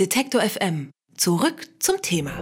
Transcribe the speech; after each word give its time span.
Detektor 0.00 0.40
FM. 0.40 0.90
Zurück 1.16 1.68
zum 1.78 2.02
Thema. 2.02 2.32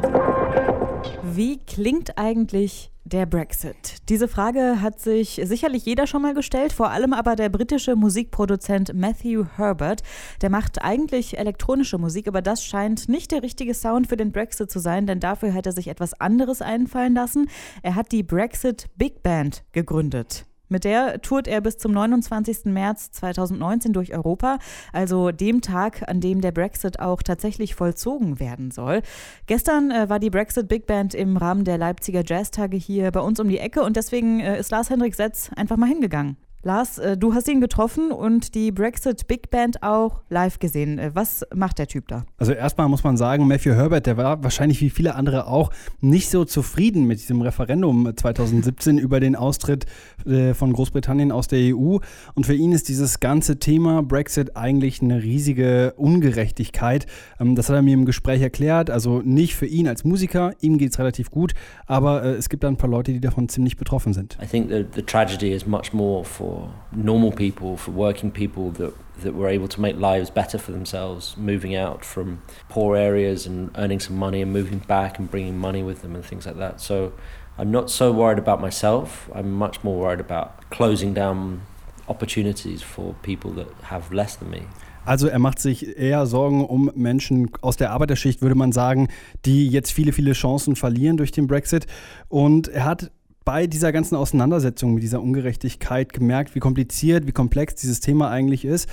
Wie 1.23 1.59
klingt 1.59 2.17
eigentlich 2.17 2.91
der 3.05 3.27
Brexit? 3.27 4.09
Diese 4.09 4.27
Frage 4.27 4.81
hat 4.81 5.01
sich 5.01 5.39
sicherlich 5.45 5.85
jeder 5.85 6.07
schon 6.07 6.23
mal 6.23 6.33
gestellt, 6.33 6.73
vor 6.73 6.89
allem 6.89 7.13
aber 7.13 7.37
der 7.37 7.51
britische 7.51 7.95
Musikproduzent 7.95 8.95
Matthew 8.95 9.45
Herbert. 9.57 10.03
Der 10.41 10.49
macht 10.49 10.81
eigentlich 10.81 11.37
elektronische 11.37 11.99
Musik, 11.99 12.27
aber 12.27 12.41
das 12.41 12.65
scheint 12.65 13.11
nicht 13.11 13.33
der 13.33 13.43
richtige 13.43 13.75
Sound 13.75 14.07
für 14.07 14.17
den 14.17 14.33
Brexit 14.33 14.71
zu 14.71 14.79
sein, 14.79 15.07
denn 15.07 15.21
dafür 15.21 15.53
hat 15.53 15.67
er 15.67 15.73
sich 15.73 15.89
etwas 15.89 16.19
anderes 16.19 16.63
einfallen 16.63 17.13
lassen. 17.13 17.51
Er 17.83 17.97
hat 17.97 18.13
die 18.13 18.23
Brexit 18.23 18.87
Big 18.97 19.23
Band 19.23 19.63
gegründet. 19.73 20.47
Mit 20.73 20.85
der 20.85 21.21
tourt 21.21 21.47
er 21.47 21.61
bis 21.61 21.77
zum 21.77 21.93
29. 21.93 22.65
März 22.65 23.13
2019 23.13 23.93
durch 23.93 24.15
Europa, 24.15 24.59
also 24.91 25.31
dem 25.31 25.61
Tag, 25.61 26.09
an 26.09 26.23
dem 26.23 26.41
der 26.41 26.51
Brexit 26.51 26.99
auch 26.99 27.23
tatsächlich 27.23 27.75
vollzogen 27.75 28.41
werden 28.41 28.71
soll. 28.71 29.03
Gestern 29.47 29.91
äh, 29.91 30.09
war 30.09 30.19
die 30.19 30.31
Brexit 30.31 30.69
Big 30.69 30.87
Band 30.87 31.15
im 31.15 31.37
Rahmen 31.37 31.65
der 31.65 31.77
Leipziger 31.77 32.23
Jazztage 32.27 32.79
hier 32.79 33.11
bei 33.11 33.21
uns 33.21 33.39
um 33.39 33.51
die 33.51 33.59
Ecke 33.59 33.83
und 33.83 33.97
deswegen 33.97 34.41
äh, 34.41 34.59
ist 34.59 34.71
Lars 34.71 34.89
Hendrik 34.89 35.15
Setz 35.15 35.51
einfach 35.55 35.77
mal 35.77 35.89
hingegangen. 35.89 36.39
Lars, 36.65 36.99
äh, 36.99 37.17
du 37.17 37.35
hast 37.35 37.49
ihn 37.49 37.61
getroffen 37.61 38.13
und 38.13 38.55
die 38.55 38.71
Brexit 38.71 39.27
Big 39.27 39.51
Band 39.51 39.83
auch 39.83 40.21
live 40.29 40.61
gesehen. 40.61 41.01
Äh, 41.01 41.11
was 41.13 41.45
macht 41.53 41.81
der 41.81 41.89
Typ 41.89 42.07
da? 42.07 42.25
Also 42.39 42.53
erstmal 42.53 42.89
muss 42.89 43.03
man 43.03 43.17
sagen, 43.17 43.49
Matthew 43.49 43.73
Herbert, 43.73 44.07
der 44.07 44.17
war 44.17 44.45
wahrscheinlich 44.45 44.81
wie 44.81 44.91
viele 44.91 45.17
andere 45.17 45.49
auch 45.49 45.73
nicht 46.01 46.31
so 46.31 46.45
zufrieden 46.45 47.09
mit 47.09 47.19
diesem 47.19 47.43
Referendum 47.43 48.13
2017 48.15 48.99
über 48.99 49.19
den 49.19 49.35
Austritt 49.35 49.87
äh, 50.25 50.55
von 50.55 50.73
Großbritannien 50.73 51.33
aus 51.33 51.49
der 51.49 51.75
EU. 51.75 51.99
Und 52.35 52.47
für 52.47 52.55
ihn 52.55 52.71
ist 52.71 52.89
dieses 52.89 53.19
ganze 53.19 53.59
Thema 53.59 54.01
Brexit 54.05 54.57
eigentlich 54.57 55.03
eine 55.03 55.21
riesige 55.21 55.95
Ungerechtigkeit. 55.97 57.07
Ähm, 57.41 57.57
das 57.57 57.71
hat 57.71 57.75
er 57.75 57.83
mir 57.83 57.95
im 57.95 58.05
Gespräch 58.05 58.41
erklärt. 58.41 58.89
Also 58.89 59.21
nicht 59.25 59.57
für 59.57 59.67
ihn 59.67 59.89
als 59.89 60.05
Musiker, 60.05 60.53
ihm 60.61 60.79
geht 60.79 60.93
es 60.93 61.01
relativ 61.01 61.33
gut, 61.33 61.55
aber 61.87 62.23
es 62.23 62.49
gibt 62.49 62.63
da 62.63 62.69
ein 62.69 62.77
paar 62.77 62.89
Leute, 62.89 63.13
die 63.13 63.21
davon 63.21 63.49
ziemlich 63.49 63.77
betroffen 63.77 64.13
sind. 64.13 64.39
I 64.41 64.47
think 64.47 64.71
the, 64.71 64.85
the 64.95 65.03
tragedy 65.03 65.53
is 65.53 65.67
much 65.67 65.93
more 65.93 66.25
for 66.25 66.52
normal 66.93 67.33
people, 67.33 67.77
for 67.77 67.93
working 67.93 68.31
people 68.31 68.71
that 68.73 68.95
that 69.23 69.35
were 69.35 69.49
able 69.49 69.69
to 69.69 69.81
make 69.81 69.97
lives 69.97 70.31
better 70.31 70.59
for 70.59 70.73
themselves, 70.73 71.37
moving 71.37 71.75
out 71.75 72.05
from 72.05 72.41
poor 72.69 72.97
areas 72.97 73.47
and 73.47 73.71
earning 73.77 74.01
some 74.01 74.17
money 74.17 74.43
and 74.43 74.53
moving 74.53 74.81
back 74.81 75.19
and 75.19 75.31
bringing 75.31 75.59
money 75.59 75.83
with 75.83 76.03
them 76.03 76.15
and 76.15 76.25
things 76.25 76.47
like 76.47 76.57
that. 76.57 76.81
So 76.81 77.13
I'm 77.59 77.71
not 77.71 77.91
so 77.91 78.13
worried 78.13 78.39
about 78.39 78.61
myself. 78.61 79.29
I'm 79.35 79.53
much 79.53 79.85
more 79.85 79.97
worried 79.99 80.21
about 80.21 80.71
closing 80.71 81.15
down 81.15 81.63
opportunities 82.09 82.83
for 82.83 83.15
people 83.23 83.51
that 83.53 83.69
have 83.83 84.13
less 84.13 84.37
than 84.37 84.51
me. 84.51 84.63
Also 85.05 85.27
er 85.27 85.41
macht 85.41 85.59
sich 85.59 85.99
eher 85.99 86.27
Sorgen 86.27 86.65
um 86.65 86.91
Menschen 86.95 87.51
aus 87.61 87.77
der 87.77 87.91
Arbeiterschicht, 87.91 88.41
würde 88.41 88.55
man 88.55 88.71
sagen, 88.71 89.09
die 89.45 89.69
jetzt 89.69 89.93
viele, 89.93 90.13
viele 90.13 90.33
Chancen 90.33 90.77
verlieren 90.77 91.17
durch 91.17 91.33
den 91.33 91.49
Brexit. 91.49 91.87
Und 92.29 92.69
er 92.69 92.85
hat 92.85 93.11
bei 93.45 93.67
dieser 93.67 93.93
ganzen 93.93 94.17
Auseinandersetzung 94.17 94.95
mit 94.95 95.03
dieser 95.03 95.21
Ungerechtigkeit 95.21 96.13
gemerkt, 96.13 96.55
wie 96.55 96.61
kompliziert, 96.61 97.27
wie 97.27 97.33
komplex 97.33 97.75
dieses 97.75 98.01
Thema 98.01 98.31
eigentlich 98.31 98.65
ist. 98.65 98.89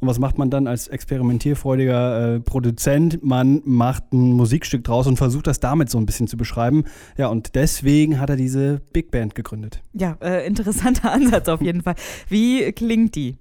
Und 0.00 0.06
was 0.06 0.18
macht 0.18 0.38
man 0.38 0.48
dann 0.48 0.66
als 0.66 0.86
experimentierfreudiger 0.86 2.36
äh, 2.36 2.40
Produzent? 2.40 3.24
Man 3.24 3.62
macht 3.64 4.12
ein 4.12 4.32
Musikstück 4.32 4.84
draus 4.84 5.06
und 5.06 5.16
versucht 5.16 5.48
das 5.48 5.58
damit 5.58 5.90
so 5.90 5.98
ein 5.98 6.06
bisschen 6.06 6.28
zu 6.28 6.36
beschreiben. 6.36 6.84
Ja, 7.16 7.28
und 7.28 7.56
deswegen 7.56 8.20
hat 8.20 8.30
er 8.30 8.36
diese 8.36 8.80
Big 8.92 9.10
Band 9.10 9.34
gegründet. 9.34 9.82
Ja, 9.92 10.16
äh, 10.20 10.46
interessanter 10.46 11.12
Ansatz 11.12 11.48
auf 11.48 11.60
jeden 11.60 11.82
Fall. 11.82 11.96
Wie 12.28 12.70
klingt 12.72 13.16
die? 13.16 13.38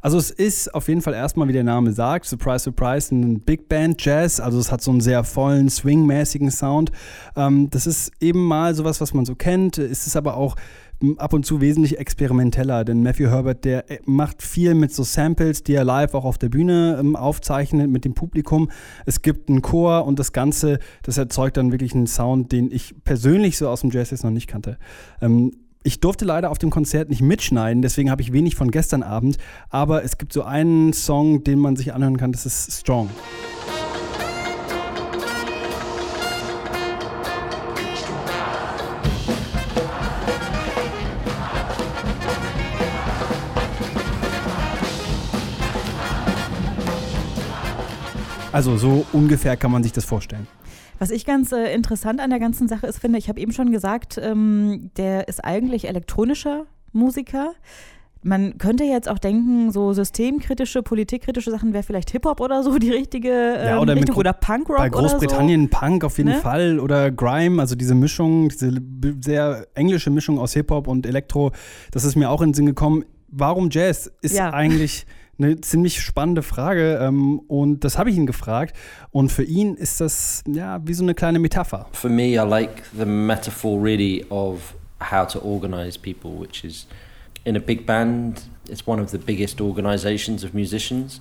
Also 0.00 0.18
es 0.18 0.30
ist 0.30 0.74
auf 0.74 0.88
jeden 0.88 1.02
Fall 1.02 1.14
erstmal, 1.14 1.48
wie 1.48 1.52
der 1.52 1.64
Name 1.64 1.92
sagt, 1.92 2.26
Surprise, 2.26 2.64
Surprise, 2.64 3.14
ein 3.14 3.40
Big 3.40 3.68
Band 3.68 4.04
Jazz. 4.04 4.40
Also 4.40 4.58
es 4.58 4.70
hat 4.70 4.82
so 4.82 4.90
einen 4.90 5.00
sehr 5.00 5.24
vollen, 5.24 5.70
swingmäßigen 5.70 6.50
Sound. 6.50 6.92
Ähm, 7.36 7.68
das 7.70 7.86
ist 7.86 8.12
eben 8.20 8.46
mal 8.46 8.74
sowas, 8.74 9.00
was 9.00 9.14
man 9.14 9.24
so 9.24 9.34
kennt. 9.34 9.78
Es 9.78 10.06
ist 10.06 10.16
aber 10.16 10.36
auch 10.36 10.56
ab 11.16 11.32
und 11.32 11.44
zu 11.44 11.60
wesentlich 11.60 11.98
experimenteller, 11.98 12.84
denn 12.84 13.02
Matthew 13.02 13.28
Herbert, 13.28 13.64
der 13.64 13.90
äh, 13.90 13.98
macht 14.04 14.42
viel 14.42 14.74
mit 14.74 14.92
so 14.92 15.02
Samples, 15.02 15.62
die 15.62 15.74
er 15.74 15.84
live 15.84 16.14
auch 16.14 16.24
auf 16.24 16.38
der 16.38 16.48
Bühne 16.48 16.96
ähm, 17.00 17.16
aufzeichnet 17.16 17.90
mit 17.90 18.04
dem 18.04 18.14
Publikum. 18.14 18.70
Es 19.06 19.22
gibt 19.22 19.48
einen 19.48 19.62
Chor 19.62 20.06
und 20.06 20.18
das 20.18 20.32
Ganze, 20.32 20.78
das 21.02 21.18
erzeugt 21.18 21.56
dann 21.56 21.72
wirklich 21.72 21.94
einen 21.94 22.06
Sound, 22.06 22.52
den 22.52 22.70
ich 22.70 22.94
persönlich 23.04 23.58
so 23.58 23.68
aus 23.68 23.80
dem 23.80 23.90
Jazz 23.90 24.10
jetzt 24.10 24.24
noch 24.24 24.30
nicht 24.30 24.46
kannte. 24.46 24.78
Ähm, 25.20 25.52
ich 25.86 26.00
durfte 26.00 26.24
leider 26.24 26.50
auf 26.50 26.56
dem 26.56 26.70
Konzert 26.70 27.10
nicht 27.10 27.20
mitschneiden, 27.20 27.82
deswegen 27.82 28.10
habe 28.10 28.22
ich 28.22 28.32
wenig 28.32 28.56
von 28.56 28.70
gestern 28.70 29.02
Abend. 29.02 29.36
Aber 29.68 30.02
es 30.02 30.16
gibt 30.16 30.32
so 30.32 30.42
einen 30.42 30.94
Song, 30.94 31.44
den 31.44 31.58
man 31.58 31.76
sich 31.76 31.92
anhören 31.92 32.16
kann, 32.16 32.32
das 32.32 32.46
ist 32.46 32.72
Strong. 32.72 33.10
Also 48.52 48.78
so 48.78 49.04
ungefähr 49.12 49.56
kann 49.56 49.70
man 49.70 49.82
sich 49.82 49.92
das 49.92 50.04
vorstellen. 50.04 50.46
Was 50.98 51.10
ich 51.10 51.26
ganz 51.26 51.52
äh, 51.52 51.74
interessant 51.74 52.20
an 52.20 52.30
der 52.30 52.38
ganzen 52.38 52.68
Sache 52.68 52.86
ist, 52.86 52.98
finde, 52.98 53.18
ich 53.18 53.28
habe 53.28 53.40
eben 53.40 53.52
schon 53.52 53.70
gesagt, 53.70 54.18
ähm, 54.22 54.90
der 54.96 55.28
ist 55.28 55.44
eigentlich 55.44 55.88
elektronischer 55.88 56.66
Musiker. 56.92 57.52
Man 58.22 58.56
könnte 58.56 58.84
jetzt 58.84 59.06
auch 59.08 59.18
denken, 59.18 59.70
so 59.70 59.92
systemkritische, 59.92 60.82
politikkritische 60.82 61.50
Sachen 61.50 61.74
wäre 61.74 61.82
vielleicht 61.82 62.10
Hip-Hop 62.10 62.40
oder 62.40 62.62
so 62.62 62.78
die 62.78 62.90
richtige 62.90 63.28
ähm, 63.28 63.66
ja, 63.66 63.80
oder 63.80 63.94
Richtung 63.94 64.16
oder 64.16 64.32
Punkrock 64.32 64.78
Bei 64.78 64.88
Großbritannien 64.88 65.68
so. 65.70 65.78
Punk 65.78 66.04
auf 66.04 66.16
jeden 66.16 66.30
ne? 66.30 66.36
Fall 66.36 66.80
oder 66.80 67.10
Grime, 67.10 67.60
also 67.60 67.74
diese 67.74 67.94
Mischung, 67.94 68.48
diese 68.48 68.80
sehr 69.20 69.66
englische 69.74 70.08
Mischung 70.08 70.38
aus 70.38 70.54
Hip-Hop 70.54 70.88
und 70.88 71.04
Elektro, 71.04 71.52
das 71.90 72.04
ist 72.04 72.16
mir 72.16 72.30
auch 72.30 72.40
in 72.40 72.50
den 72.50 72.54
Sinn 72.54 72.66
gekommen. 72.66 73.04
Warum 73.28 73.68
Jazz 73.70 74.10
ist 74.22 74.36
ja. 74.36 74.54
eigentlich 74.54 75.06
eine 75.38 75.60
ziemlich 75.60 76.00
spannende 76.00 76.42
Frage 76.42 76.98
ähm, 77.00 77.40
und 77.48 77.84
das 77.84 77.98
habe 77.98 78.10
ich 78.10 78.16
ihn 78.16 78.26
gefragt 78.26 78.76
und 79.10 79.30
für 79.30 79.42
ihn 79.42 79.74
ist 79.74 80.00
das 80.00 80.42
ja 80.46 80.80
wie 80.86 80.94
so 80.94 81.02
eine 81.02 81.14
kleine 81.14 81.38
Metapher. 81.38 81.86
For 81.92 82.10
me, 82.10 82.34
I 82.34 82.46
like 82.46 82.82
the 82.96 83.04
metaphor 83.04 83.82
really 83.82 84.24
of 84.30 84.74
how 85.00 85.26
to 85.26 85.40
organize 85.40 85.98
people, 85.98 86.30
which 86.38 86.64
is 86.64 86.86
in 87.44 87.56
a 87.56 87.60
big 87.60 87.86
band, 87.86 88.42
it's 88.68 88.86
one 88.86 89.02
of 89.02 89.10
the 89.10 89.18
biggest 89.18 89.60
organizations 89.60 90.44
of 90.44 90.54
musicians 90.54 91.20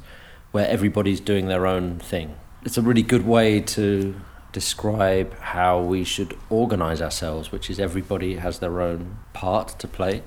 where 0.51 0.67
everybody's 0.67 1.19
doing 1.19 1.47
their 1.47 1.65
own 1.65 1.99
thing. 1.99 2.35
It's 2.63 2.77
a 2.77 2.81
really 2.81 3.03
good 3.03 3.25
way 3.25 3.59
to 3.59 4.15
describe 4.53 5.33
how 5.39 5.81
we 5.81 6.03
should 6.03 6.37
organize 6.49 7.01
ourselves, 7.01 7.51
which 7.51 7.69
is 7.69 7.79
everybody 7.79 8.35
has 8.35 8.59
their 8.59 8.79
own 8.79 9.17
part 9.33 9.79
to 9.79 9.87
play, 9.87 10.21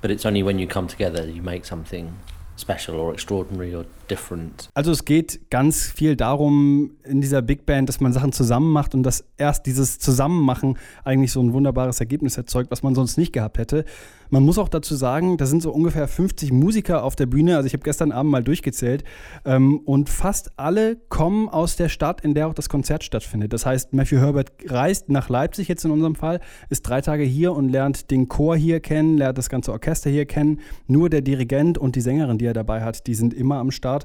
but 0.00 0.10
it's 0.10 0.24
only 0.24 0.42
when 0.42 0.58
you 0.58 0.66
come 0.66 0.86
together 0.86 1.28
you 1.28 1.42
make 1.42 1.64
something 1.64 2.16
special 2.56 2.96
or 2.96 3.12
extraordinary 3.12 3.74
or 3.74 3.84
different. 4.10 4.70
Also 4.74 4.90
es 4.90 5.04
geht 5.04 5.50
ganz 5.50 5.86
viel 5.86 6.16
darum 6.16 6.92
in 7.04 7.20
dieser 7.20 7.42
Big 7.42 7.66
Band, 7.66 7.88
dass 7.88 8.00
man 8.00 8.12
Sachen 8.12 8.32
zusammen 8.32 8.72
macht 8.72 8.94
und 8.94 9.02
dass 9.02 9.24
erst 9.36 9.66
dieses 9.66 9.98
Zusammenmachen 9.98 10.78
eigentlich 11.04 11.32
so 11.32 11.40
ein 11.40 11.52
wunderbares 11.52 12.00
Ergebnis 12.00 12.36
erzeugt, 12.36 12.70
was 12.70 12.82
man 12.82 12.94
sonst 12.94 13.16
nicht 13.16 13.32
gehabt 13.32 13.58
hätte. 13.58 13.84
Man 14.30 14.44
muss 14.44 14.58
auch 14.58 14.68
dazu 14.68 14.96
sagen, 14.96 15.36
da 15.36 15.46
sind 15.46 15.62
so 15.62 15.70
ungefähr 15.70 16.08
50 16.08 16.52
Musiker 16.52 17.04
auf 17.04 17.14
der 17.14 17.26
Bühne. 17.26 17.56
Also 17.56 17.66
ich 17.66 17.72
habe 17.74 17.84
gestern 17.84 18.10
Abend 18.10 18.32
mal 18.32 18.42
durchgezählt 18.42 19.04
ähm, 19.44 19.78
und 19.84 20.08
fast 20.08 20.58
alle 20.58 20.96
kommen 21.08 21.48
aus 21.48 21.76
der 21.76 21.88
Stadt, 21.88 22.22
in 22.22 22.34
der 22.34 22.48
auch 22.48 22.54
das 22.54 22.68
Konzert 22.68 23.04
stattfindet. 23.04 23.52
Das 23.52 23.64
heißt, 23.66 23.92
Matthew 23.92 24.18
Herbert 24.18 24.50
reist 24.66 25.08
nach 25.08 25.28
Leipzig 25.28 25.68
jetzt 25.68 25.84
in 25.84 25.90
unserem 25.90 26.16
Fall, 26.16 26.40
ist 26.70 26.82
drei 26.82 27.00
Tage 27.00 27.22
hier 27.22 27.52
und 27.52 27.68
lernt 27.68 28.10
den 28.10 28.28
Chor 28.28 28.56
hier 28.56 28.80
kennen, 28.80 29.16
lernt 29.16 29.38
das 29.38 29.48
ganze 29.48 29.72
Orchester 29.72 30.10
hier 30.10 30.26
kennen. 30.26 30.60
Nur 30.88 31.08
der 31.08 31.20
Dirigent 31.20 31.78
und 31.78 31.94
die 31.94 32.00
Sängerin, 32.00 32.38
die 32.38 32.46
er 32.46 32.54
dabei 32.54 32.82
hat, 32.82 33.06
die 33.06 33.14
sind 33.14 33.32
immer 33.32 33.56
am 33.56 33.70
Start. 33.70 33.95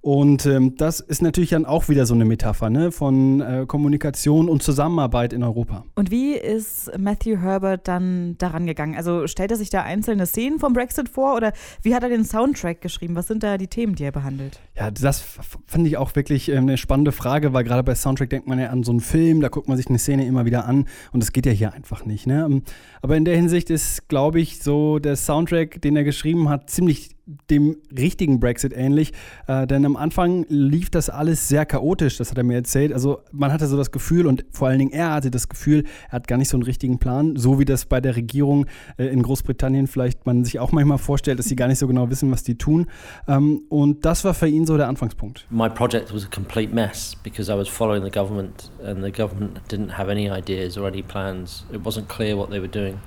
Und 0.00 0.46
ähm, 0.46 0.76
das 0.76 1.00
ist 1.00 1.22
natürlich 1.22 1.50
dann 1.50 1.64
auch 1.64 1.88
wieder 1.88 2.06
so 2.06 2.14
eine 2.14 2.24
Metapher 2.24 2.70
ne, 2.70 2.92
von 2.92 3.40
äh, 3.40 3.64
Kommunikation 3.66 4.48
und 4.48 4.62
Zusammenarbeit 4.62 5.32
in 5.32 5.42
Europa. 5.42 5.84
Und 5.96 6.12
wie 6.12 6.34
ist 6.34 6.90
Matthew 6.96 7.38
Herbert 7.38 7.88
dann 7.88 8.38
daran 8.38 8.66
gegangen? 8.66 8.94
Also 8.94 9.26
stellt 9.26 9.50
er 9.50 9.56
sich 9.56 9.70
da 9.70 9.82
einzelne 9.82 10.26
Szenen 10.26 10.60
vom 10.60 10.72
Brexit 10.72 11.08
vor 11.08 11.34
oder 11.34 11.52
wie 11.82 11.96
hat 11.96 12.04
er 12.04 12.10
den 12.10 12.24
Soundtrack 12.24 12.80
geschrieben? 12.80 13.16
Was 13.16 13.26
sind 13.26 13.42
da 13.42 13.58
die 13.58 13.66
Themen, 13.66 13.96
die 13.96 14.04
er 14.04 14.12
behandelt? 14.12 14.60
Ja, 14.76 14.92
das 14.92 15.20
fand 15.66 15.86
ich 15.86 15.96
auch 15.96 16.14
wirklich 16.14 16.48
äh, 16.48 16.56
eine 16.56 16.78
spannende 16.78 17.10
Frage, 17.10 17.52
weil 17.52 17.64
gerade 17.64 17.82
bei 17.82 17.96
Soundtrack 17.96 18.30
denkt 18.30 18.46
man 18.46 18.60
ja 18.60 18.68
an 18.68 18.84
so 18.84 18.92
einen 18.92 19.00
Film, 19.00 19.40
da 19.40 19.48
guckt 19.48 19.66
man 19.66 19.76
sich 19.76 19.88
eine 19.88 19.98
Szene 19.98 20.26
immer 20.26 20.44
wieder 20.44 20.64
an 20.66 20.86
und 21.12 21.22
das 21.24 21.32
geht 21.32 21.44
ja 21.44 21.52
hier 21.52 21.72
einfach 21.72 22.04
nicht. 22.04 22.26
Ne? 22.26 22.62
Aber 23.02 23.16
in 23.16 23.24
der 23.24 23.34
Hinsicht 23.34 23.68
ist, 23.68 24.08
glaube 24.08 24.38
ich, 24.38 24.62
so 24.62 25.00
der 25.00 25.16
Soundtrack, 25.16 25.82
den 25.82 25.96
er 25.96 26.04
geschrieben 26.04 26.48
hat, 26.48 26.70
ziemlich 26.70 27.17
dem 27.50 27.76
richtigen 27.96 28.40
Brexit 28.40 28.72
ähnlich, 28.74 29.12
äh, 29.46 29.66
denn 29.66 29.84
am 29.84 29.96
Anfang 29.96 30.46
lief 30.48 30.90
das 30.90 31.10
alles 31.10 31.48
sehr 31.48 31.66
chaotisch, 31.66 32.16
das 32.16 32.30
hat 32.30 32.38
er 32.38 32.44
mir 32.44 32.54
erzählt. 32.54 32.92
Also 32.92 33.20
man 33.32 33.52
hatte 33.52 33.66
so 33.66 33.76
das 33.76 33.90
Gefühl 33.90 34.26
und 34.26 34.44
vor 34.50 34.68
allen 34.68 34.78
Dingen 34.78 34.92
er 34.92 35.12
hatte 35.12 35.30
das 35.30 35.48
Gefühl, 35.48 35.84
er 36.08 36.12
hat 36.12 36.28
gar 36.28 36.38
nicht 36.38 36.48
so 36.48 36.56
einen 36.56 36.64
richtigen 36.64 36.98
Plan, 36.98 37.36
so 37.36 37.58
wie 37.58 37.64
das 37.64 37.84
bei 37.84 38.00
der 38.00 38.16
Regierung 38.16 38.66
äh, 38.96 39.06
in 39.06 39.22
Großbritannien 39.22 39.86
vielleicht 39.86 40.26
man 40.26 40.44
sich 40.44 40.58
auch 40.58 40.72
manchmal 40.72 40.98
vorstellt, 40.98 41.38
dass 41.38 41.46
sie 41.46 41.56
gar 41.56 41.68
nicht 41.68 41.78
so 41.78 41.86
genau 41.86 42.10
wissen, 42.10 42.30
was 42.30 42.42
die 42.42 42.56
tun. 42.56 42.86
Ähm, 43.26 43.62
und 43.68 44.04
das 44.04 44.24
war 44.24 44.34
für 44.34 44.48
ihn 44.48 44.66
so 44.66 44.76
der 44.76 44.88
Anfangspunkt. 44.88 45.46
My 45.50 45.68
project 45.68 46.14
was 46.14 46.24
a 46.24 46.28
complete 46.28 46.74
mess 46.74 47.16
because 47.22 47.52
I 47.52 47.56
was 47.56 47.68
following 47.68 48.02
the 48.02 48.10
government 48.10 48.70
and 48.84 49.04
the 49.04 49.12
government 49.12 49.60
didn't 49.70 49.96
have 49.98 50.10
any 50.10 50.30
ideas 50.30 50.78
or 50.78 50.86
any 50.86 51.02
plans. 51.02 51.66
It 51.72 51.84
wasn't 51.84 52.08
clear 52.08 52.36
what 52.36 52.50
they 52.50 52.60
were 52.60 52.68
doing. 52.68 52.98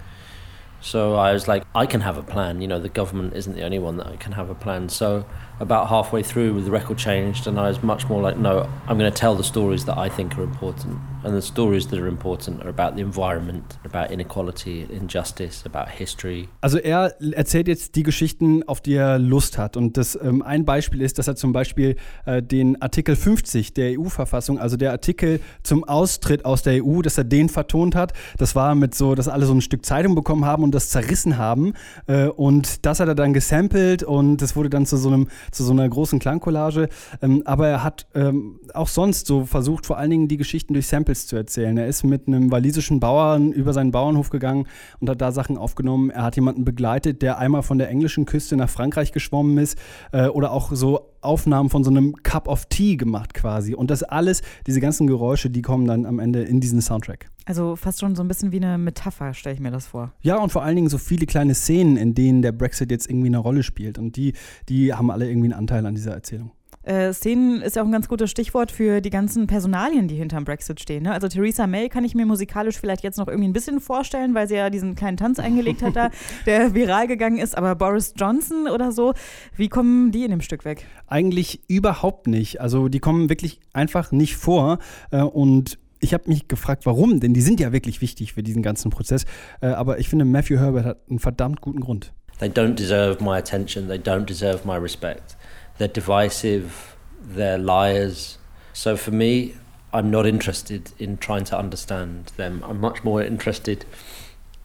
So 0.81 1.15
I 1.15 1.31
was 1.31 1.47
like, 1.47 1.63
I 1.75 1.85
can 1.85 2.01
have 2.01 2.17
a 2.17 2.23
plan. 2.23 2.61
You 2.61 2.67
know, 2.67 2.79
the 2.79 2.89
government 2.89 3.35
isn't 3.35 3.55
the 3.55 3.63
only 3.63 3.79
one 3.79 3.97
that 3.97 4.19
can 4.19 4.33
have 4.33 4.49
a 4.49 4.55
plan. 4.55 4.89
So 4.89 5.25
about 5.61 5.87
halfway 5.87 6.23
through, 6.23 6.61
the 6.61 6.71
record 6.71 6.97
changed, 6.97 7.47
and 7.47 7.59
I 7.59 7.67
was 7.69 7.81
much 7.83 8.09
more 8.09 8.21
like, 8.21 8.37
no, 8.37 8.67
I'm 8.87 8.97
going 8.97 9.11
to 9.11 9.19
tell 9.19 9.35
the 9.35 9.43
stories 9.43 9.85
that 9.85 9.97
I 9.97 10.09
think 10.09 10.37
are 10.37 10.43
important. 10.43 10.97
And 11.23 11.35
the 11.35 11.41
stories 11.41 11.87
that 11.89 11.99
are 11.99 12.07
important 12.07 12.63
are 12.63 12.69
about 12.69 12.95
the 12.95 13.01
environment, 13.01 13.77
about 13.85 14.11
inequality, 14.11 14.87
injustice, 14.91 15.63
about 15.65 15.87
history. 15.87 16.49
Also 16.61 16.79
er 16.79 17.13
erzählt 17.33 17.67
jetzt 17.67 17.95
die 17.95 18.01
Geschichten, 18.01 18.63
auf 18.63 18.81
die 18.81 18.95
er 18.95 19.19
Lust 19.19 19.59
hat. 19.59 19.77
Und 19.77 19.97
das 19.97 20.17
ähm, 20.19 20.41
ein 20.41 20.65
Beispiel 20.65 20.99
ist, 20.99 21.19
dass 21.19 21.27
er 21.27 21.35
zum 21.35 21.53
Beispiel 21.53 21.95
äh, 22.25 22.41
den 22.41 22.81
Artikel 22.81 23.15
50 23.15 23.75
der 23.75 23.99
EU-Verfassung, 23.99 24.57
also 24.57 24.77
der 24.77 24.91
Artikel 24.91 25.41
zum 25.61 25.83
Austritt 25.83 26.43
aus 26.43 26.63
der 26.63 26.83
EU, 26.83 27.03
dass 27.03 27.19
er 27.19 27.23
den 27.23 27.49
vertont 27.49 27.93
hat. 27.93 28.13
Das 28.37 28.55
war 28.55 28.73
mit 28.73 28.95
so, 28.95 29.13
dass 29.13 29.27
alle 29.27 29.45
so 29.45 29.53
ein 29.53 29.61
Stück 29.61 29.85
Zeitung 29.85 30.15
bekommen 30.15 30.45
haben 30.45 30.63
und 30.63 30.73
das 30.73 30.89
zerrissen 30.89 31.37
haben. 31.37 31.73
Äh, 32.07 32.29
und 32.29 32.83
das 32.83 32.99
hat 32.99 33.07
er 33.07 33.15
dann 33.15 33.33
gesampelt 33.33 34.01
und 34.01 34.37
das 34.37 34.55
wurde 34.55 34.71
dann 34.71 34.87
zu 34.87 34.97
so 34.97 35.09
einem 35.09 35.27
zu 35.51 35.63
so 35.63 35.71
einer 35.71 35.87
großen 35.87 36.19
Klangcollage. 36.19 36.89
Ähm, 37.21 37.43
aber 37.45 37.67
er 37.67 37.83
hat 37.83 38.07
ähm, 38.15 38.59
auch 38.73 38.87
sonst 38.87 39.27
so 39.27 39.45
versucht, 39.45 39.85
vor 39.85 39.97
allen 39.97 40.09
Dingen 40.09 40.27
die 40.27 40.37
Geschichten 40.37 40.73
durch 40.73 40.87
Samples 40.87 41.27
zu 41.27 41.35
erzählen. 41.35 41.77
Er 41.77 41.87
ist 41.87 42.03
mit 42.03 42.27
einem 42.27 42.51
walisischen 42.51 42.99
Bauern 42.99 43.51
über 43.51 43.73
seinen 43.73 43.91
Bauernhof 43.91 44.29
gegangen 44.29 44.67
und 44.99 45.09
hat 45.09 45.21
da 45.21 45.31
Sachen 45.31 45.57
aufgenommen. 45.57 46.09
Er 46.09 46.23
hat 46.23 46.35
jemanden 46.35 46.65
begleitet, 46.65 47.21
der 47.21 47.37
einmal 47.37 47.63
von 47.63 47.77
der 47.77 47.89
englischen 47.89 48.25
Küste 48.25 48.55
nach 48.55 48.69
Frankreich 48.69 49.11
geschwommen 49.11 49.57
ist 49.57 49.77
äh, 50.11 50.27
oder 50.27 50.51
auch 50.51 50.71
so 50.73 51.10
Aufnahmen 51.21 51.69
von 51.69 51.83
so 51.83 51.91
einem 51.91 52.15
Cup 52.23 52.47
of 52.47 52.65
Tea 52.65 52.97
gemacht 52.97 53.33
quasi. 53.33 53.73
Und 53.75 53.91
das 53.91 54.03
alles, 54.03 54.41
diese 54.67 54.81
ganzen 54.81 55.07
Geräusche, 55.07 55.49
die 55.49 55.61
kommen 55.61 55.85
dann 55.85 56.05
am 56.05 56.19
Ende 56.19 56.43
in 56.43 56.59
diesen 56.59 56.81
Soundtrack. 56.81 57.29
Also 57.45 57.75
fast 57.75 57.99
schon 57.99 58.15
so 58.15 58.23
ein 58.23 58.27
bisschen 58.27 58.51
wie 58.51 58.57
eine 58.57 58.77
Metapher, 58.77 59.33
stelle 59.33 59.55
ich 59.55 59.61
mir 59.61 59.71
das 59.71 59.87
vor. 59.87 60.13
Ja, 60.21 60.37
und 60.37 60.51
vor 60.51 60.63
allen 60.63 60.75
Dingen 60.75 60.89
so 60.89 60.97
viele 60.97 61.25
kleine 61.25 61.55
Szenen, 61.55 61.97
in 61.97 62.13
denen 62.13 62.41
der 62.41 62.51
Brexit 62.51 62.91
jetzt 62.91 63.09
irgendwie 63.09 63.27
eine 63.27 63.39
Rolle 63.39 63.63
spielt. 63.63 63.97
Und 63.97 64.15
die, 64.15 64.33
die 64.69 64.93
haben 64.93 65.09
alle 65.09 65.27
irgendwie 65.27 65.47
einen 65.47 65.59
Anteil 65.59 65.85
an 65.85 65.95
dieser 65.95 66.13
Erzählung. 66.13 66.51
Äh, 66.83 67.13
Szenen 67.13 67.61
ist 67.61 67.75
ja 67.75 67.83
auch 67.83 67.85
ein 67.85 67.91
ganz 67.91 68.07
gutes 68.07 68.31
Stichwort 68.31 68.71
für 68.71 69.01
die 69.01 69.09
ganzen 69.09 69.47
Personalien, 69.47 70.07
die 70.07 70.15
hinterm 70.15 70.45
Brexit 70.45 70.79
stehen. 70.79 71.03
Ne? 71.03 71.11
Also 71.11 71.27
Theresa 71.27 71.67
May 71.67 71.89
kann 71.89 72.03
ich 72.03 72.15
mir 72.15 72.25
musikalisch 72.25 72.79
vielleicht 72.79 73.03
jetzt 73.03 73.17
noch 73.17 73.27
irgendwie 73.27 73.47
ein 73.47 73.53
bisschen 73.53 73.79
vorstellen, 73.79 74.33
weil 74.33 74.47
sie 74.47 74.55
ja 74.55 74.69
diesen 74.69 74.95
kleinen 74.95 75.17
Tanz 75.17 75.39
eingelegt 75.39 75.81
hat 75.83 75.95
da, 75.95 76.09
der 76.45 76.73
viral 76.73 77.07
gegangen 77.07 77.37
ist. 77.37 77.57
Aber 77.57 77.75
Boris 77.75 78.13
Johnson 78.15 78.67
oder 78.67 78.91
so, 78.91 79.13
wie 79.55 79.69
kommen 79.69 80.11
die 80.11 80.23
in 80.23 80.31
dem 80.31 80.41
Stück 80.41 80.65
weg? 80.65 80.85
Eigentlich 81.07 81.61
überhaupt 81.67 82.27
nicht. 82.27 82.61
Also 82.61 82.87
die 82.87 82.99
kommen 82.99 83.29
wirklich 83.29 83.59
einfach 83.73 84.11
nicht 84.11 84.35
vor. 84.37 84.79
Äh, 85.11 85.21
und 85.21 85.77
ich 85.99 86.13
habe 86.13 86.23
mich 86.27 86.47
gefragt, 86.47 86.85
warum, 86.85 87.19
denn 87.19 87.33
die 87.33 87.41
sind 87.41 87.59
ja 87.59 87.71
wirklich 87.71 88.01
wichtig 88.01 88.33
für 88.33 88.43
diesen 88.43 88.63
ganzen 88.63 88.89
Prozess. 88.89 89.25
Äh, 89.61 89.67
aber 89.67 89.99
ich 89.99 90.09
finde, 90.09 90.25
Matthew 90.25 90.57
Herbert 90.57 90.85
hat 90.85 90.97
einen 91.09 91.19
verdammt 91.19 91.61
guten 91.61 91.79
Grund. 91.79 92.11
They 92.39 92.49
don't 92.49 92.73
deserve 92.73 93.23
my 93.23 93.37
attention, 93.37 93.87
they 93.87 93.99
don't 93.99 94.25
deserve 94.25 94.65
my 94.65 94.77
respect. 94.77 95.37
They're 95.77 95.87
divisive, 95.87 96.95
they're 97.19 97.57
liars. 97.57 98.37
So 98.73 98.95
for 98.97 99.11
me, 99.11 99.55
I'm 99.93 100.09
not 100.09 100.25
interested 100.25 100.91
in 100.99 101.17
trying 101.17 101.43
to 101.45 101.57
understand 101.57 102.27
them. 102.37 102.63
I'm 102.65 102.79
much 102.79 103.03
more 103.03 103.21
interested 103.21 103.85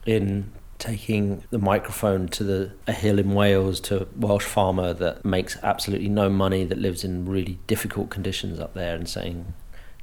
in 0.05 0.51
taking 0.77 1.43
the 1.49 1.57
microphone 1.57 2.27
to 2.29 2.43
the, 2.43 2.71
a 2.85 2.93
hill 2.93 3.19
in 3.19 3.33
Wales 3.33 3.79
to 3.81 4.03
a 4.03 4.07
Welsh 4.15 4.45
farmer 4.45 4.93
that 4.93 5.25
makes 5.25 5.57
absolutely 5.63 6.09
no 6.09 6.29
money, 6.29 6.63
that 6.63 6.77
lives 6.77 7.03
in 7.03 7.25
really 7.25 7.59
difficult 7.67 8.09
conditions 8.09 8.59
up 8.59 8.73
there, 8.73 8.95
and 8.95 9.09
saying, 9.09 9.53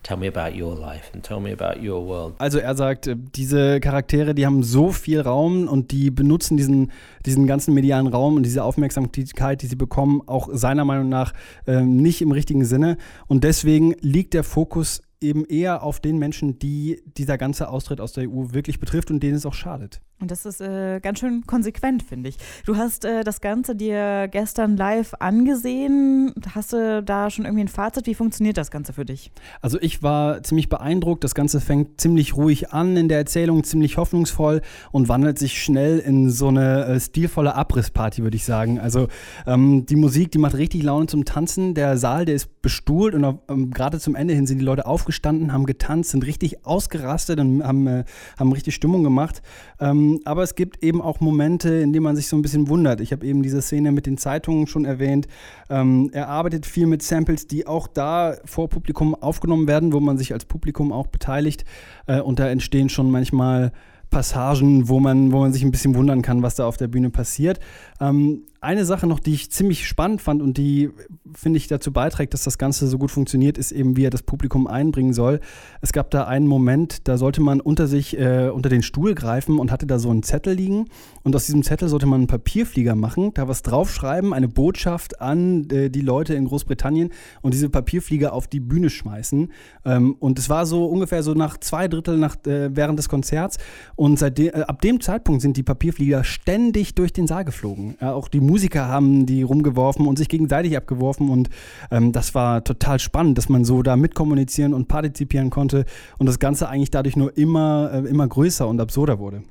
Tell 0.05 0.19
me 0.19 0.29
about 0.29 0.55
your 0.55 0.79
life 0.79 1.11
and 1.15 1.25
tell 1.25 1.41
me 1.41 1.51
about 1.51 1.81
your 1.81 2.07
world. 2.07 2.35
Also 2.39 2.59
er 2.59 2.77
sagt, 2.77 3.07
äh, 3.07 3.17
diese 3.17 3.81
Charaktere, 3.81 4.35
die 4.35 4.45
haben 4.45 4.63
so 4.63 4.93
viel 4.93 5.23
Raum 5.23 5.67
und 5.67 5.93
die 5.93 6.11
benutzen 6.11 6.59
diesen, 6.59 6.93
diesen 7.25 7.47
ganzen 7.47 7.73
medialen 7.73 8.07
Raum 8.07 8.37
und 8.37 8.43
diese 8.43 8.65
Aufmerksamkeit, 8.65 9.63
die 9.63 9.67
sie 9.67 9.77
bekommen, 9.77 10.21
auch 10.27 10.51
seiner 10.53 10.85
Meinung 10.85 11.09
nach 11.09 11.33
äh, 11.67 11.81
nicht 11.81 12.21
im 12.21 12.33
richtigen 12.33 12.67
Sinne. 12.67 12.99
Und 13.29 13.45
deswegen 13.45 13.95
liegt 14.01 14.35
der 14.35 14.45
Fokus 14.45 15.01
eben 15.23 15.47
eher 15.47 15.83
auf 15.83 16.01
den 16.01 16.19
Menschen, 16.19 16.59
die 16.59 17.03
dieser 17.17 17.39
ganze 17.39 17.71
Austritt 17.71 18.01
aus 18.03 18.13
der 18.13 18.29
EU 18.29 18.53
wirklich 18.53 18.79
betrifft 18.81 19.11
und 19.11 19.23
denen 19.23 19.37
es 19.37 19.47
auch 19.47 19.55
schadet. 19.55 20.03
Und 20.21 20.31
das 20.31 20.47
ist 20.47 20.61
äh, 20.61 21.01
ganz 21.01 21.19
schön 21.19 21.45
konsequent, 21.47 22.03
finde 22.03 22.29
ich. 22.29 22.39
Du 22.65 22.77
hast 22.77 23.05
äh, 23.05 23.25
das 23.25 23.41
Ganze 23.41 23.75
dir 23.75 24.29
gestern 24.29 24.77
live 24.77 25.13
angesehen. 25.19 26.33
Hast 26.55 26.73
du 26.73 27.03
da 27.03 27.31
schon 27.31 27.45
irgendwie 27.45 27.65
ein 27.65 27.69
Fazit? 27.69 28.07
Wie 28.07 28.15
funktioniert 28.15 28.57
das 28.57 28.71
Ganze 28.71 28.93
für 28.93 29.05
dich? 29.05 29.33
Also 29.61 29.79
ich 29.81 30.03
war 30.03 30.43
ziemlich 30.43 30.69
beeindruckt. 30.69 31.25
Das 31.25 31.35
Ganze 31.35 31.61
fängt 31.61 32.01
ziemlich 32.01 32.37
ruhig 32.37 32.73
an 32.73 32.97
in 32.97 33.09
der 33.09 33.19
Erzählung, 33.19 33.65
ziemlich 33.65 33.97
hoffnungsvoll 33.97 34.63
und 34.93 35.09
wandelt 35.09 35.39
sich 35.39 35.63
schnell 35.63 35.99
in 35.99 36.31
so 36.31 36.49
eine 36.49 36.85
äh, 36.87 37.01
stilvolle 37.01 37.55
Abrissparty, 37.57 38.23
würde 38.23 38.37
ich 38.37 38.45
sagen. 38.45 38.79
Also 38.79 39.09
ähm, 39.47 39.85
die 39.85 39.97
Musik, 39.97 40.31
die 40.31 40.39
macht 40.39 40.55
richtig 40.55 40.85
Laune 40.85 41.07
zum 41.07 41.25
Tanzen. 41.25 41.75
Der 41.75 41.99
Saal, 41.99 42.25
der 42.25 42.37
ist 42.37 42.63
bestuhlt 42.63 43.15
und 43.15 43.41
ähm, 43.49 43.73
gerade 43.73 43.99
zum 43.99 44.15
Ende 44.15 44.33
hin 44.33 44.47
sind 44.47 44.59
die 44.59 44.65
Leute 44.65 44.87
aufgestanden, 44.87 45.53
haben 45.53 45.67
getanzt, 45.67 46.11
sind 46.11 46.25
richtig 46.25 46.65
ausgerastet 46.65 47.41
und 47.41 47.63
haben, 47.63 47.87
äh, 47.87 48.05
haben 48.39 48.53
richtig 48.53 48.75
Stimmung 48.75 49.03
gemacht. 49.03 49.43
Ähm, 49.81 50.14
aber 50.25 50.43
es 50.43 50.55
gibt 50.55 50.83
eben 50.83 51.01
auch 51.01 51.21
Momente, 51.21 51.69
in 51.75 51.93
denen 51.93 52.05
man 52.05 52.17
sich 52.17 52.29
so 52.29 52.37
ein 52.37 52.43
bisschen 52.43 52.69
wundert. 52.69 53.01
Ich 53.01 53.13
habe 53.13 53.27
eben 53.27 53.43
diese 53.43 53.63
Szene 53.63 53.93
mit 53.93 54.07
den 54.07 54.19
Zeitungen 54.19 54.67
schon 54.67 54.85
erwähnt. 54.85 55.29
Ähm, 55.71 56.11
er 56.13 56.29
arbeitet 56.29 56.67
viel 56.67 56.87
mit 56.87 57.03
Samples, 57.03 57.47
die 57.47 57.67
auch 57.67 57.87
da 57.87 58.37
vor 58.45 58.69
Publikum 58.69 59.15
aufgenommen 59.15 59.67
werden, 59.67 59.93
wo 59.93 60.01
man 60.01 60.19
sich 60.19 60.33
als 60.33 60.45
Publikum 60.45 60.93
auch 60.93 61.07
beteiligt. 61.07 61.65
Äh, 62.07 62.21
und 62.21 62.39
da 62.39 62.49
entstehen 62.49 62.89
schon 62.89 63.11
manchmal 63.11 63.73
Passagen, 64.15 64.89
wo 64.89 65.01
man, 65.01 65.33
wo 65.33 65.41
man 65.41 65.53
sich 65.53 65.65
ein 65.65 65.73
bisschen 65.73 65.97
wundern 65.97 66.23
kann, 66.23 66.43
was 66.43 66.55
da 66.55 66.67
auf 66.67 66.77
der 66.77 66.87
Bühne 66.87 67.11
passiert. 67.11 67.59
Ähm, 68.01 68.45
eine 68.61 68.85
Sache 68.85 69.09
noch, 69.09 69.19
die 69.19 69.35
ich 69.35 69.51
ziemlich 69.51 69.89
spannend 69.89 70.23
fand 70.23 70.41
und 70.41 70.57
die, 70.57 70.91
finde 71.37 71.59
ich, 71.59 71.69
dazu 71.69 71.93
beiträgt, 71.93 72.35
dass 72.35 72.45
das 72.45 72.59
Ganze 72.59 72.87
so 72.87 72.99
gut 72.99 73.11
funktioniert, 73.11 73.59
ist 73.59 73.73
eben, 73.73 73.97
wie 73.97 74.05
er 74.05 74.11
das 74.11 74.23
Publikum 74.23 74.67
einbringen 74.67 75.13
soll. 75.13 75.41
Es 75.81 75.93
gab 75.93 76.11
da 76.11 76.25
einen 76.25 76.47
Moment, 76.47 77.09
da 77.09 77.19
sollte 77.19 77.41
man 77.41 77.61
unter 77.61 77.87
sich, 77.87 78.19
äh, 78.19 78.49
unter 78.49 78.69
den 78.69 78.83
Stuhl 78.83 79.15
greifen 79.15 79.59
und 79.59 79.71
hatte 79.71 79.87
da 79.87 79.99
so 79.99 80.11
einen 80.11 80.23
Zettel 80.23 80.55
liegen. 80.55 80.87
Und 81.23 81.35
aus 81.35 81.47
diesem 81.47 81.63
Zettel 81.63 81.89
sollte 81.89 82.07
man 82.07 82.21
einen 82.21 82.27
Papierflieger 82.27 82.95
machen, 82.95 83.33
da 83.35 83.49
was 83.49 83.63
draufschreiben, 83.63 84.33
eine 84.33 84.49
Botschaft 84.49 85.21
an 85.21 85.69
äh, 85.71 85.91
die 85.91 86.01
Leute 86.01 86.35
in 86.35 86.47
Großbritannien 86.47 87.11
und 87.43 87.55
diese 87.55 87.69
Papierflieger 87.69 88.33
auf 88.33 88.47
die 88.47 88.61
Bühne 88.61 88.91
schmeißen. 88.91 89.53
Ähm, 89.85 90.17
und 90.19 90.39
es 90.39 90.49
war 90.49 90.67
so 90.67 90.87
ungefähr 90.87 91.23
so 91.23 91.35
nach 91.35 91.59
zwei 91.59 91.89
Drittel 91.89 92.19
nach, 92.19 92.37
äh, 92.47 92.75
während 92.75 92.99
des 92.99 93.09
Konzerts. 93.09 93.59
Und 93.97 94.19
seitdem, 94.19 94.49
äh, 94.49 94.61
ab 94.63 94.81
dem 94.81 95.01
Zeitpunkt 95.01 95.43
sind 95.43 95.57
die 95.57 95.63
Papierflieger 95.63 96.25
ständig 96.25 96.95
durch 96.95 97.13
den 97.13 97.27
Saal 97.27 97.45
geflogen. 97.45 97.97
Ja, 98.01 98.13
auch 98.15 98.29
die 98.29 98.41
Musiker 98.41 98.89
haben 98.89 99.27
die 99.27 99.43
rumgeworfen 99.43 100.07
und 100.07 100.19
sich 100.19 100.29
gegenseitig 100.29 100.77
abgeworfen. 100.77 101.24
Und 101.31 101.51
ähm, 101.91 102.13
das 102.13 102.35
war 102.35 102.65
total 102.65 102.99
spannend, 102.99 103.39
dass 103.39 103.49
man 103.49 103.65
so 103.65 103.83
da 103.83 103.97
mitkommunizieren 103.97 104.75
und 104.75 104.89
partizipieren 104.89 105.51
konnte 105.51 105.85
und 106.19 106.27
das 106.27 106.39
Ganze 106.39 106.69
eigentlich 106.69 106.91
dadurch 106.91 107.17
nur 107.17 107.37
immer, 107.37 107.91
äh, 107.93 108.09
immer 108.09 108.27
größer 108.27 108.67
und 108.67 108.81
absurder 108.81 109.19
wurde. 109.19 109.43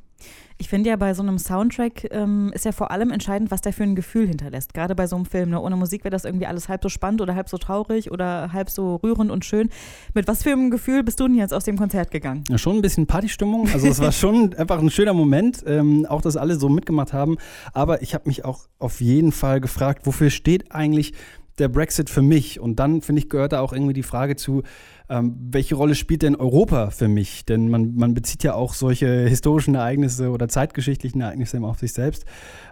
Ich 0.57 0.69
finde 0.69 0.89
ja, 0.89 0.95
bei 0.95 1.13
so 1.13 1.23
einem 1.23 1.39
Soundtrack 1.39 2.07
ähm, 2.11 2.51
ist 2.53 2.65
ja 2.65 2.71
vor 2.71 2.91
allem 2.91 3.11
entscheidend, 3.11 3.51
was 3.51 3.61
der 3.61 3.73
für 3.73 3.83
ein 3.83 3.95
Gefühl 3.95 4.27
hinterlässt. 4.27 4.73
Gerade 4.73 4.95
bei 4.95 5.07
so 5.07 5.15
einem 5.15 5.25
Film. 5.25 5.49
Ne? 5.49 5.61
Ohne 5.61 5.75
Musik 5.75 6.03
wäre 6.03 6.11
das 6.11 6.25
irgendwie 6.25 6.45
alles 6.45 6.69
halb 6.69 6.83
so 6.83 6.89
spannend 6.89 7.21
oder 7.21 7.35
halb 7.35 7.49
so 7.49 7.57
traurig 7.57 8.11
oder 8.11 8.53
halb 8.53 8.69
so 8.69 8.95
rührend 8.97 9.31
und 9.31 9.45
schön. 9.45 9.69
Mit 10.13 10.27
was 10.27 10.43
für 10.43 10.51
einem 10.51 10.69
Gefühl 10.69 11.03
bist 11.03 11.19
du 11.19 11.27
denn 11.27 11.35
jetzt 11.35 11.53
aus 11.53 11.63
dem 11.63 11.77
Konzert 11.77 12.11
gegangen? 12.11 12.43
Ja, 12.49 12.57
schon 12.57 12.77
ein 12.77 12.81
bisschen 12.81 13.07
Partystimmung. 13.07 13.67
Also 13.73 13.87
es 13.87 13.99
war 13.99 14.11
schon 14.13 14.53
einfach 14.53 14.79
ein 14.79 14.89
schöner 14.89 15.13
Moment, 15.13 15.63
ähm, 15.65 16.05
auch 16.05 16.21
dass 16.21 16.37
alle 16.37 16.55
so 16.55 16.69
mitgemacht 16.69 17.13
haben. 17.13 17.37
Aber 17.73 18.01
ich 18.01 18.13
habe 18.13 18.27
mich 18.27 18.45
auch 18.45 18.67
auf 18.79 19.01
jeden 19.01 19.31
Fall 19.31 19.59
gefragt, 19.59 20.05
wofür 20.05 20.29
steht 20.29 20.71
eigentlich 20.71 21.13
der 21.59 21.67
Brexit 21.69 22.09
für 22.09 22.21
mich? 22.21 22.59
Und 22.59 22.79
dann, 22.79 23.01
finde 23.01 23.21
ich, 23.21 23.29
gehört 23.29 23.53
da 23.53 23.61
auch 23.61 23.73
irgendwie 23.73 23.93
die 23.93 24.03
Frage 24.03 24.35
zu, 24.35 24.63
ähm, 25.09 25.35
welche 25.51 25.75
Rolle 25.75 25.95
spielt 25.95 26.21
denn 26.21 26.35
Europa 26.35 26.89
für 26.89 27.07
mich? 27.07 27.45
Denn 27.45 27.69
man, 27.69 27.95
man 27.95 28.13
bezieht 28.13 28.43
ja 28.43 28.55
auch 28.55 28.73
solche 28.73 29.27
historischen 29.27 29.75
Ereignisse 29.75 30.29
oder 30.29 30.47
zeitgeschichtlichen 30.47 31.21
Ereignisse 31.21 31.57
immer 31.57 31.69
auf 31.69 31.79
sich 31.79 31.93
selbst. 31.93 32.25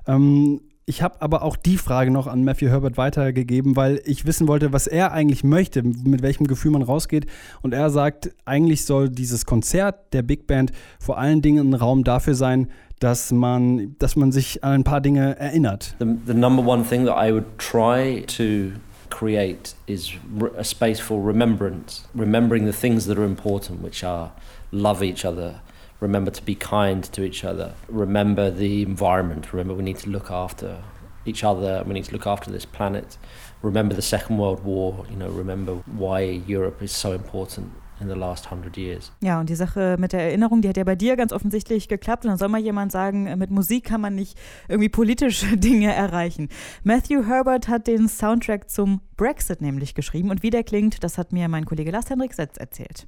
Ähm, 0.08 0.62
Ich 0.92 1.02
habe 1.02 1.22
aber 1.22 1.42
auch 1.44 1.56
die 1.56 1.78
Frage 1.78 2.12
noch 2.12 2.28
an 2.28 2.44
Matthew 2.44 2.68
Herbert 2.68 2.98
weitergegeben, 2.98 3.78
weil 3.78 4.02
ich 4.04 4.26
wissen 4.26 4.50
wollte, 4.50 4.74
was 4.74 4.88
er 4.88 5.14
eigentlich 5.14 5.42
möchte, 5.42 5.84
mit 5.84 6.22
welchem 6.22 6.48
Gefühl 6.48 6.72
man 6.72 6.82
rausgeht. 6.82 7.28
Und 7.62 7.74
er 7.74 7.90
sagt, 7.90 8.32
eigentlich 8.44 8.84
soll 8.84 9.08
dieses 9.08 9.46
Konzert 9.46 10.12
der 10.12 10.22
Big 10.22 10.48
Band 10.48 10.74
vor 11.00 11.18
allen 11.18 11.42
Dingen 11.42 11.70
ein 11.70 11.76
Raum 11.76 12.04
dafür 12.04 12.36
sein, 12.36 12.68
dass 13.00 13.32
man, 13.32 13.96
dass 14.00 14.18
man 14.18 14.34
sich 14.34 14.66
an 14.66 14.74
ein 14.74 14.84
paar 14.84 15.00
Dinge 15.00 15.40
erinnert. 15.40 15.96
The, 16.00 16.08
the 16.28 16.34
number 16.34 16.62
one 16.62 16.84
thing 16.84 17.06
that 17.06 17.16
I 17.16 17.32
would 17.32 17.58
try 17.58 18.26
to 18.36 18.78
create 19.10 19.74
is 19.88 20.12
a 20.58 20.64
space 20.66 21.00
for 21.00 21.26
remembrance, 21.26 22.04
remembering 22.14 22.70
the 22.70 22.78
things 22.78 23.06
that 23.06 23.18
are 23.18 23.26
important, 23.26 23.82
which 23.82 24.04
are 24.04 24.32
love 24.74 25.02
each 25.02 25.24
other, 25.24 25.62
remember 26.02 26.32
to 26.32 26.44
be 26.44 26.56
kind 26.56 27.04
to 27.14 27.24
each 27.24 27.46
other, 27.46 27.74
remember 27.88 28.52
the 28.52 28.82
environment, 28.82 29.54
remember 29.54 29.74
we 29.74 29.84
need 29.84 30.00
to 30.00 30.10
look 30.10 30.30
after 30.30 30.84
each 31.26 31.44
other, 31.44 31.84
we 31.86 31.94
need 31.94 32.06
to 32.06 32.12
look 32.12 32.28
after 32.28 32.52
this 32.52 32.66
planet, 32.66 33.18
remember 33.62 33.96
the 33.96 34.02
Second 34.02 34.38
World 34.38 34.64
War, 34.66 35.06
you 35.10 35.16
know, 35.16 35.30
remember 35.30 35.76
why 35.86 36.42
Europe 36.48 36.82
is 36.82 36.92
so 36.92 37.14
important 37.14 37.72
in 38.02 38.08
the 38.08 38.16
last 38.16 38.50
hundred 38.50 38.78
years. 38.78 39.12
Ja, 39.22 39.40
und 39.40 39.48
die 39.50 39.56
Sache 39.56 39.96
mit 40.00 40.12
der 40.12 40.22
Erinnerung, 40.22 40.64
die 40.64 40.70
hat 40.70 40.78
ja 40.78 40.84
bei 40.84 40.96
dir 40.96 41.16
ganz 41.16 41.32
offensichtlich 41.32 41.88
geklappt. 41.88 42.26
Und 42.26 42.30
dann 42.30 42.38
soll 42.40 42.50
mal 42.50 42.60
jemand 42.60 42.92
sagen, 42.92 43.38
mit 43.38 43.52
Musik 43.52 43.84
kann 43.86 44.02
man 44.02 44.16
nicht 44.16 44.40
irgendwie 44.68 44.90
politische 44.90 45.56
Dinge 45.58 45.94
erreichen. 45.94 46.50
Matthew 46.84 47.28
Herbert 47.28 47.68
hat 47.68 47.86
den 47.86 48.10
Soundtrack 48.10 48.72
zum 48.72 49.02
Brexit 49.18 49.62
nämlich 49.62 49.94
geschrieben. 49.94 50.32
Und 50.32 50.42
wie 50.42 50.50
der 50.50 50.64
klingt, 50.64 51.04
das 51.04 51.20
hat 51.20 51.32
mir 51.32 51.48
mein 51.48 51.66
Kollege 51.66 51.92
Lars-Henrik 51.92 52.34
Setz 52.34 52.58
erzählt. 52.58 53.08